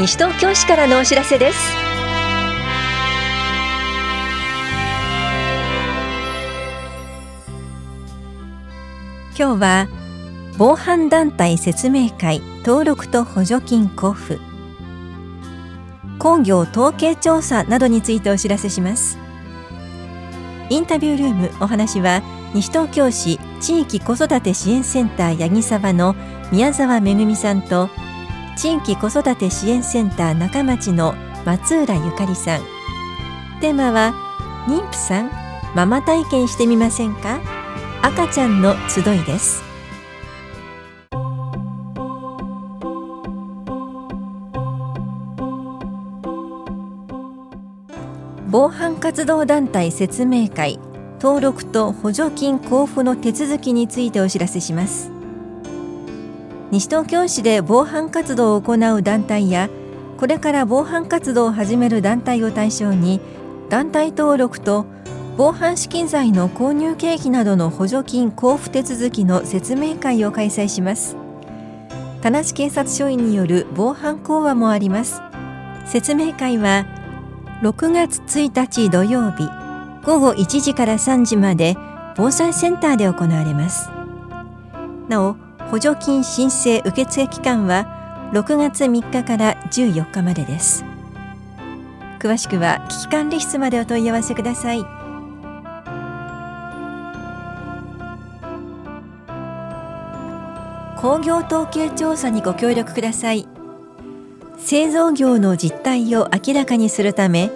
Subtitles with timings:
[0.00, 1.58] 西東京市からのお知らせです。
[9.38, 9.88] 今日は
[10.56, 14.40] 防犯団体説明会登録と補助金交付。
[16.18, 19.18] 工業統計調査などについてお知らせします。
[20.70, 22.22] インタビュールームお話は
[22.54, 26.14] 西東京市地域子育て支援センター八木沢の
[26.50, 27.90] 宮沢めぐみさんと
[28.60, 31.14] 地域子育て支援センター中町の
[31.46, 32.60] 松浦ゆかりさん。
[33.62, 34.12] テーマは
[34.68, 35.30] 妊婦さん
[35.74, 37.40] ママ体験してみませんか？
[38.02, 39.62] 赤ちゃんの集いです。
[48.50, 50.78] 防犯活動団体説明会
[51.18, 55.10] 登録と補助金交付の手続きについてお知らせします。
[56.70, 59.68] 西東京市で防犯活動を行う団体や
[60.18, 63.20] これから防犯活動を始める団体を対象に
[63.68, 64.86] 団体登録と
[65.36, 71.16] 防犯資金財の購入経費などの補助金交付手続きの説明会を開催します。
[72.20, 75.22] 田無警察署員による防犯講話もあります。
[75.86, 76.84] 説明会は
[77.62, 79.48] 6月1日土曜日
[80.04, 81.76] 午後1時から3時まで
[82.16, 83.88] 防災センターで行われます。
[85.08, 85.36] なお
[85.70, 90.84] 補助金申請受付期間は6月3日から14日までです。
[92.18, 94.84] 詳しくは危機管理室までお問い合わせください。
[101.00, 103.48] 工業統計調査にご協力ください。
[104.58, 107.48] 製造業の実態を明らかにするため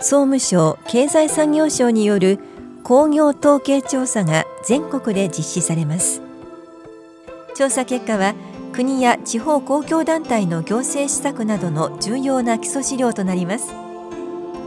[0.00, 2.40] 総務省経済産業省による
[2.82, 6.23] 工業統計調査が全国で実施されます。
[7.54, 8.34] 調査結果は
[8.72, 13.72] 国や地方公共団体の行政施策などの重要な基礎資料となります。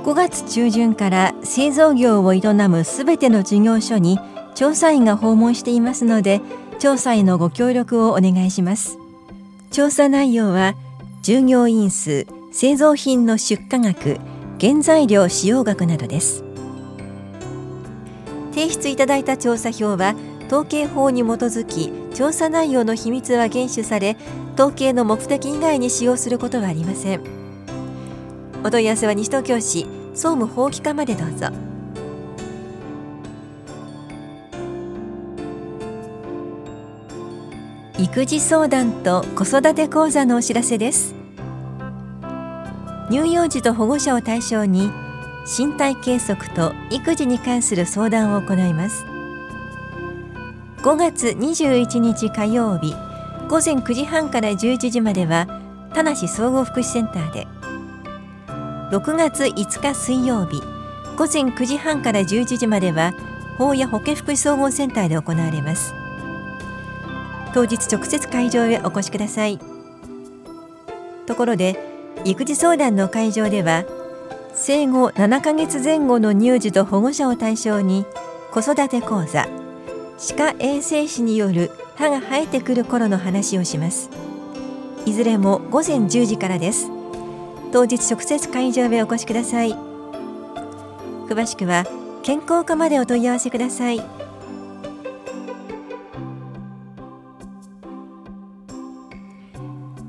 [0.05, 4.17] 5月中旬から製造業を営むすべての事業所に
[4.55, 6.39] 調査員が訪問していますので
[6.79, 8.97] 調査へのご協力をお願いします。
[9.69, 10.75] 調査内容は
[11.21, 14.17] 従業員数製造品の出荷額
[14.61, 16.45] 原材料使用額などです。
[18.53, 20.15] 提出いただいた調査票は
[20.47, 24.17] 統計法に基づき調査内容の秘密は厳守され
[24.55, 27.21] 統計の目的以外に使用することはありません。
[28.63, 31.47] お問い合わせは西東京市総務法規課までどうぞ。
[37.99, 41.15] 育児相談と子育て講座のお知らせです。
[43.09, 44.91] 乳幼児と保護者を対象に
[45.57, 49.16] 身体計測と育児に関する相談を行います。
[50.87, 52.95] 5月21日火曜日
[53.49, 55.45] 午前9時半から11時までは
[55.93, 57.45] 田無総合福祉センターで。
[58.91, 60.61] 6月5日水曜日
[61.17, 63.11] 午前9時半から11時までは
[63.57, 65.93] 法や保健福祉総合センターで行われます。
[67.53, 69.59] 当日直接会場へお越しください。
[71.25, 71.77] ところで
[72.23, 73.83] 育児相談の会場では
[74.53, 78.05] 生後7ヶ月前後の乳児と保護者を対象に
[78.53, 79.66] 子育て講座
[80.17, 84.09] 歯科衛生士による歯が生えてくる頃の話をします。
[85.05, 86.89] いずれも午前10時からです。
[87.71, 89.75] 当日直接会場へお越しください。
[91.27, 91.85] 詳しくは
[92.23, 94.01] 健康課までお問い合わせください。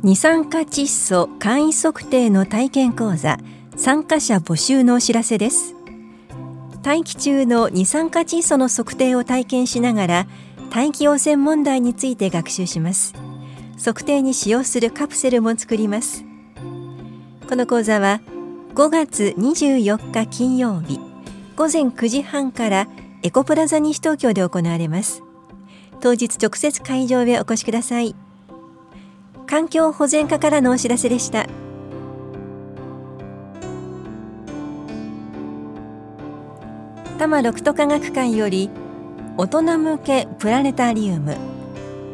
[0.03, 3.37] 二酸化窒素簡易測定の体験講座
[3.77, 5.78] 参加者募集のお知らせです。
[6.88, 10.26] 大気中の二酸化窒素の測定を体験しながら
[10.71, 13.12] 大気汚染問題について学習します。
[13.76, 16.25] 測定に使用するカプセルも作ります。
[17.47, 18.22] この講座は
[18.75, 20.98] 5月24日金曜日
[21.56, 22.88] 午前9時半から
[23.22, 25.22] エコプラザ西東京で行われます。
[26.00, 28.16] 当日直接会場へお越しください。
[29.47, 31.48] 環境保全課からのお知らせでした。
[37.18, 38.70] 多摩六都科学館より
[39.36, 41.36] 大人向けプラネタリウム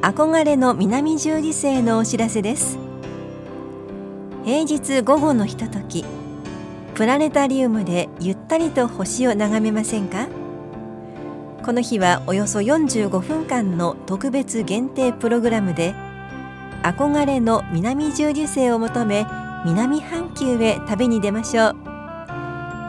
[0.00, 2.78] 憧れの南十字星のお知らせです。
[4.46, 6.06] 平日午後のひととき
[6.94, 10.26] プラネタリウムでゆったりと星を眺めませんか？
[11.62, 15.94] この日はおよそ45分間の特別限定プログラムで
[16.82, 19.26] 憧れの南十字星を求め
[19.66, 21.93] 南半球へ旅に出ましょう。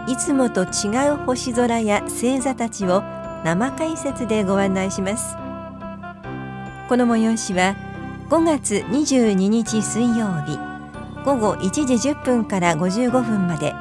[0.07, 3.01] いつもと違う星空や星座たちを
[3.43, 5.35] 生解説でご案内します。
[6.87, 7.75] この催しは
[8.29, 10.59] 5月22日水曜日
[11.23, 13.71] 午後1時10分から55分まで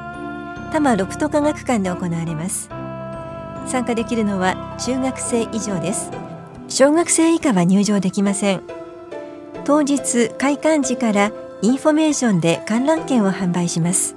[0.71, 2.69] 多摩六都科学館で行われます。
[3.67, 6.11] 参加できるのは中学生以上です。
[6.67, 8.63] 小学生以下は入場できません。
[9.63, 11.31] 当日開館時から
[11.61, 14.15] インフォメーションで観覧券を販売します。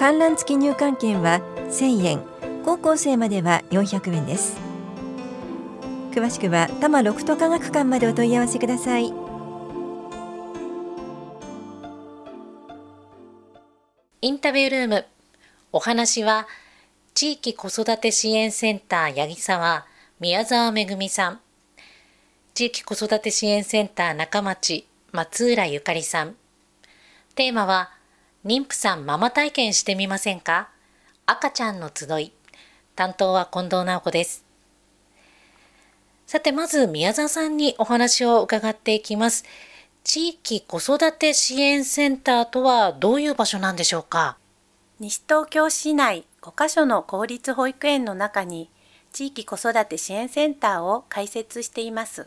[0.00, 2.22] 観覧付き入館券は1000円。
[2.64, 4.56] 高校生までは400円です。
[6.10, 9.12] 詳しくは多摩六都科学館までお問い合わせください。
[14.22, 15.04] インタビュールーム。
[15.70, 16.48] お話は
[17.12, 19.84] 地域子育て支援センター八木沢
[20.18, 21.40] 宮沢めぐみさん。
[22.54, 26.36] 地域子育て支援センター中町松浦ゆかりさん。
[27.34, 27.90] テーマは
[28.42, 30.70] 妊婦さんママ体験してみませんか？
[31.26, 32.32] 赤ちゃんの集い。
[32.96, 34.46] 担当は近藤直子です。
[36.26, 39.44] さてまず宮沢さんにお話を伺っていきます。
[40.04, 44.38] 地域子育て支援センターとはどういう場所なんでしょうか？
[45.00, 48.70] 西東京市内5カ所の公立保育園の中に
[49.12, 52.26] 地域子育て支援センターを開設しています。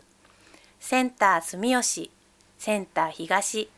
[0.78, 2.12] センター住吉、
[2.56, 3.68] センター東、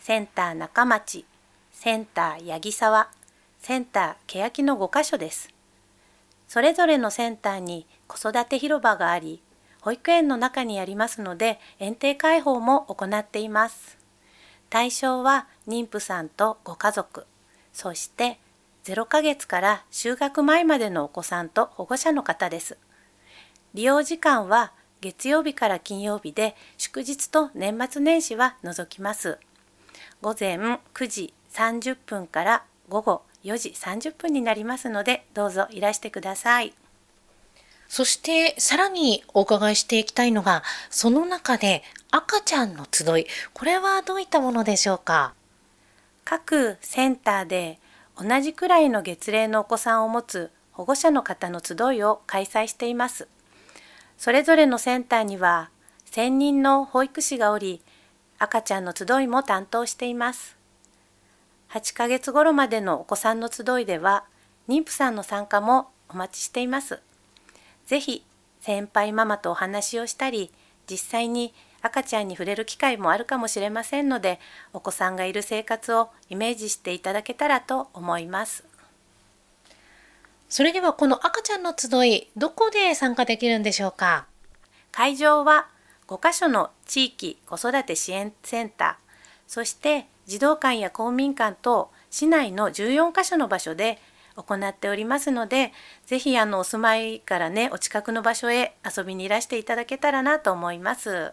[0.00, 1.26] センター中町、
[1.84, 3.10] センター八木沢、
[3.58, 5.50] センター欅の5カ所です。
[6.48, 9.42] それぞれのセンターに子育て広場があり、
[9.82, 13.98] 保育園の中にありますので園庭開放も行っています。
[14.70, 17.26] 対象は妊婦さんとご家族、
[17.74, 18.38] そして
[18.84, 22.78] 0ヶ月から就学前までのお子さんと保護者の方です。
[23.74, 24.72] 利用時間は
[25.02, 29.38] 月曜日から金曜日で祝日と年末年始は除きます。
[30.22, 36.74] 午前9時30分から午後4時30分になりますのでどうぞいらしてください。
[37.88, 45.34] そしてさらにお伺いしていきたいのが、その中で赤ちゃんの集い、これはどういったものでしょうか？
[46.24, 47.78] 各センターで
[48.18, 53.28] 同じくらいの月齢のお子さんを持つ保護者の方の集いを開催しています。
[54.18, 55.70] それぞれのセンターには
[56.06, 57.80] 専任の保育士がおり、
[58.38, 60.56] 赤ちゃんの集いも担当しています。
[61.74, 64.22] 8ヶ月頃までのお子さんの集いでは、
[64.68, 67.00] 妊婦さんの参加もお待ちしています。
[67.86, 68.24] ぜひ
[68.60, 70.52] 先輩ママとお話をしたり
[70.88, 74.38] 実際に赤ちゃんに触れる機会もあるかもしれませんので
[74.72, 78.64] お子さんがいる生活をイメージしていただけたらと思います。
[80.48, 84.26] それではこの赤ちゃんの集いどこで参加できるんでしょうか？
[84.92, 85.66] 会場は
[86.06, 89.04] 5カ所の地域子育て支援センター。
[89.48, 93.98] そして児童館や公民館等市内の14カ所の場所で
[94.36, 95.72] 行っておりますので、
[96.06, 101.32] ぜひあのお住まいからね、お近くの場所へ遊びにいらしていただけたらなと思います。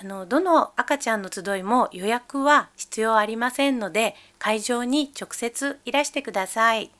[0.00, 6.90] あのどの赤ちゃんの集いも予約は必要ありませんので、会場に直接いらしてください。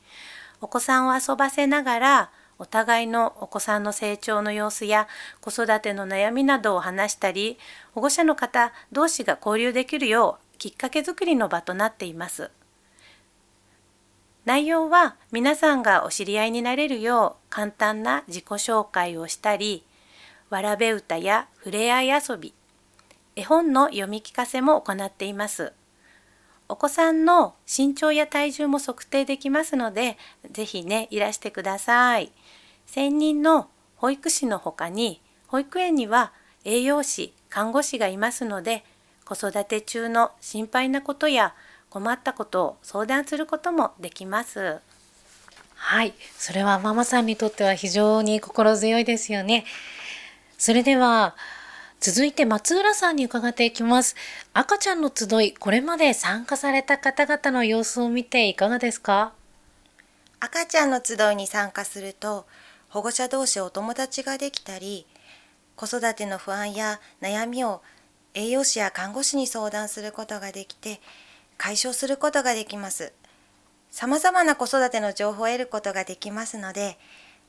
[0.61, 5.07] お子さんを遊ばせながら、お互いのお子さんの成長の様子や
[5.39, 7.57] 子育ての悩みなどを話したり、
[7.95, 12.51] 保護者の方同士が交流できるようきっかけづくりの場となっています。
[14.45, 19.83] 内容は皆さんがお知り合いになれるよう簡単な自己紹介をしたり、
[20.49, 22.53] わらべ歌やふれあい遊び、
[23.35, 25.71] 絵本の読み聞かせも行っています。
[26.67, 30.17] お子さんの身長や体重も測定できますので、
[30.51, 32.31] ぜひね、いらしてください。
[32.85, 36.33] 専任の保育士の他に、保育園には
[36.65, 38.83] 栄養士、看護師がいますので、
[39.29, 41.53] 子育て中の心配なことや
[41.91, 44.79] 困ったことを相談することもできます。
[45.75, 49.65] はい、それはママさんにとっては非常に心強いですよね。
[50.57, 51.35] それでは
[51.99, 54.15] 続いて松浦さんに伺っていきます。
[54.53, 59.33] 赤ちゃんの集い、これまで参加された方々の様子を見ていかがですか？
[60.39, 62.47] 赤ちゃんの集いに参加すると
[62.89, 65.05] 保護者同士お友達ができたり
[65.75, 67.83] 子育ての不安や悩みを
[68.33, 71.01] 栄養士や看護師に相談することができて
[71.57, 73.13] 解消することができます。
[73.91, 76.97] 様々な子育ての情報を得ることができますので、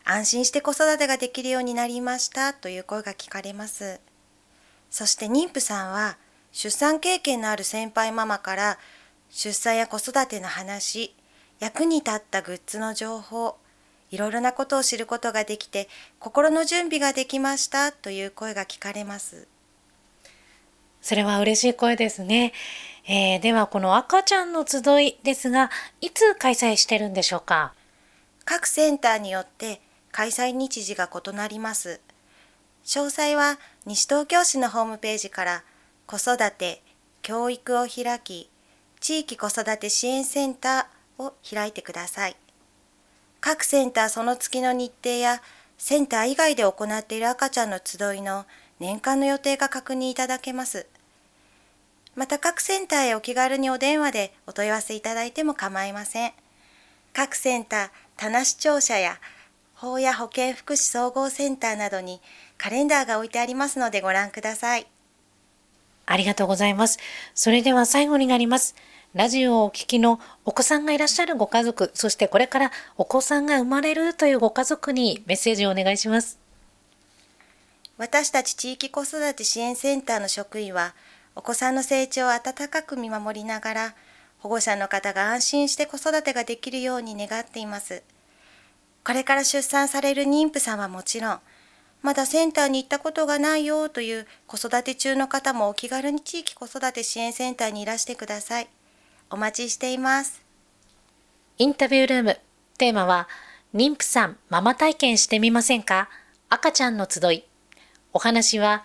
[0.04, 4.00] 安心して子育てができるようになりましたという声が聞かれます。
[4.90, 6.16] そして妊婦さんは
[6.52, 8.78] 出産経験のある先輩ママから
[9.28, 11.14] 出産や子育ての話、
[11.60, 13.56] 役に立ったグッズの情報、
[14.10, 19.46] いろいろなことを知ることができて心の準備ができましたという声が聞かれます。
[21.02, 22.52] それは嬉しい声ですね。
[23.06, 27.72] えー、ではこの赤ちゃんの集いですが、いつ開催してるんでしょうか？
[28.44, 29.80] 各センターによって
[30.12, 32.00] 開催日時が異なります。
[32.84, 35.64] 詳細は西東京市のホームページから
[36.06, 36.82] 子育て、
[37.22, 38.50] 教育を開き、
[39.00, 42.36] 地域子育て支援センターを開いてください。
[43.40, 45.40] 各センターその月の日程や
[45.78, 48.44] センター以外で行っている赤ちゃんの集いの
[48.80, 50.86] 年間の予定が確認いただけます。
[52.16, 56.32] また各センターへお気軽にお電話でお問い合わせいただいても構いません。
[57.12, 59.18] 各センター、棚視聴者や
[59.74, 62.20] 法や保健福祉総合センターなどに
[62.56, 64.86] カレンダーが置いてありますのでご覧ください。
[66.06, 66.98] ありがとうございます。
[67.34, 68.74] それでは最後になります。
[69.12, 76.39] ラジオをお聞きのお子さんがいらっしゃるご家族、そしてこれからお子さんが生まれるというご家族にメッセージをお願いします。
[78.00, 80.94] 私たち地域子育て支援センターの職員は、
[81.36, 83.94] お子さんの成長を温かく見守りながら、
[84.38, 88.02] 保護者の方が安心して子育てができるように願っています。
[89.04, 91.40] これから出産される妊婦さんはもちろん、
[92.00, 98.68] まだセンターに行ったことがないよという子育て中の方もお気軽に地域子育て支援センターにいらしてください。
[99.28, 100.40] お待ちしています。
[101.58, 102.40] インタビュールーム。
[102.78, 103.28] テーマは、
[103.74, 106.08] 妊婦さんママ体験してみませんか？
[106.48, 107.44] 赤ちゃんの集い。
[108.12, 108.82] お話は、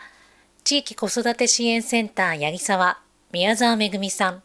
[0.64, 3.00] 地域子育て支援センター八木沢、
[3.32, 4.44] 宮沢めぐみさん。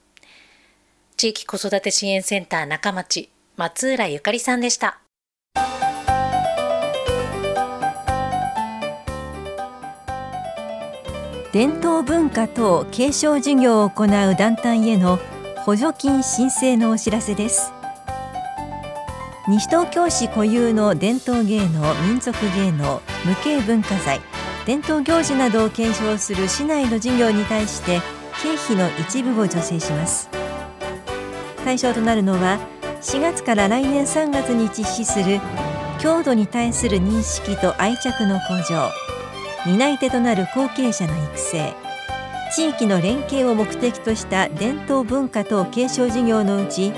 [1.18, 5.00] 地域子育て支援センター中町、松浦ゆかりさんでした。
[11.52, 15.18] 伝統文化等継承事業を行う団体への
[15.64, 17.72] 補助金申請のお知らせです
[19.49, 24.20] 西東京市固有の伝統芸能民族芸能無形文化財
[24.66, 28.00] 伝統行事などを継承する市内の事業に対して
[28.42, 30.28] 経費の一部を助成します。
[31.64, 32.58] 対象となるのは
[33.00, 35.40] 4月から来年3月に実施する
[36.00, 38.90] 郷土に対する認識と愛着の向上
[39.66, 41.74] 担い手となる後継者の育成
[42.52, 46.92] 地域の連携を目的とした伝統文化等継承事業のうち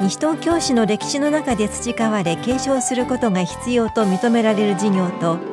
[0.00, 5.51] 西東京市の歴史の中で培われ継承することが必要と認められる事業と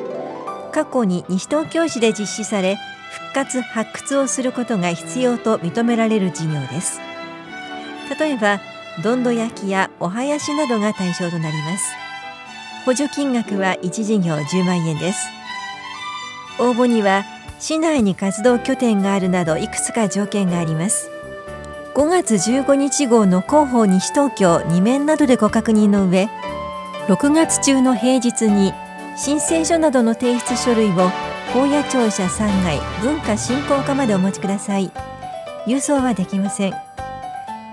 [0.70, 2.78] 過去に西東京市で実施され
[3.12, 7.02] 復活発掘をすることが必要と認められる事業です。
[8.20, 8.60] 例えば
[9.04, 11.94] どんど焼きやお囃子などが対象となります。
[12.86, 15.30] 補助金額は1事業10万円です。
[16.60, 17.24] 応募には
[17.60, 21.10] 市内に活動拠点があるなどいくつか条件があります。
[21.96, 26.30] 5月15日号の広報西東京2面などでご確認の上
[27.08, 28.74] 6月中の平日に
[29.22, 31.12] 申請書などの提出書類を
[31.52, 34.94] 高野庁舎3階文化振興課までお持ちください。
[35.68, 36.74] 郵送はできません。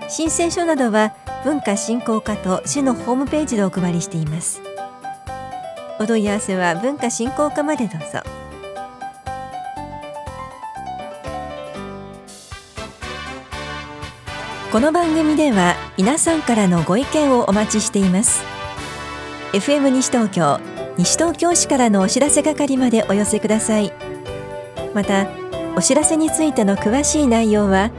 [0.09, 4.59] 申請書などは文化振興課と市のホームページでお配りしています。
[6.01, 8.19] お問い合わせは文化振興課までどうぞ。
[14.69, 18.43] この番組では皆さんからのご意見をお待ちしています。
[19.53, 23.91] FM 西東京西東京市からのお知らせ係までお寄せください。
[24.93, 25.27] また
[25.75, 27.91] お知らせについての詳しい内容は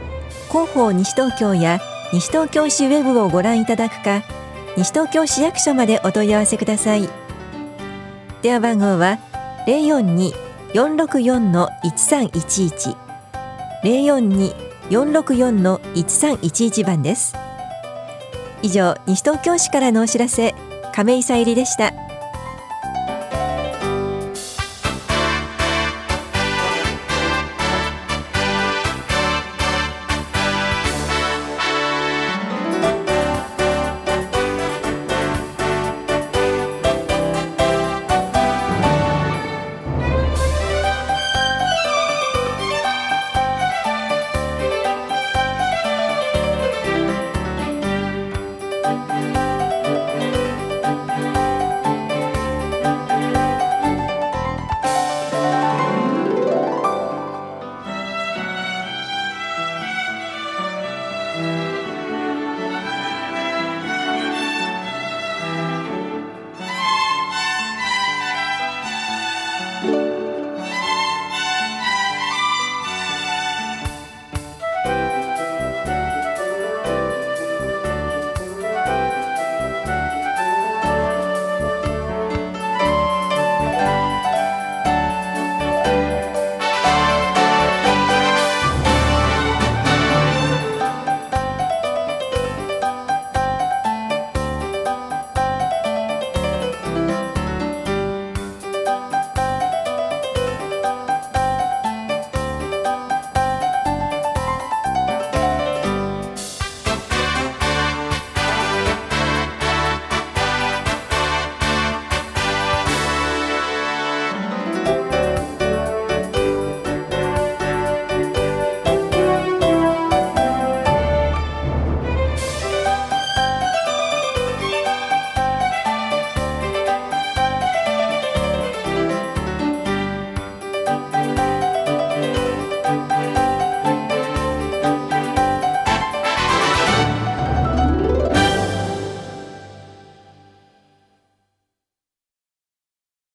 [0.49, 1.79] 広報西東京や
[2.11, 4.21] 西東京市ウェブをご覧いただくか
[4.75, 7.07] 西東京市役所までお問い合わせください。
[8.41, 9.17] 電話番号は
[10.73, 12.97] 042-464-1311
[13.83, 17.33] 042 464-1311番です。
[18.61, 20.53] 以上西東京市からのお知らせ
[20.93, 21.93] 亀井さゆりでした。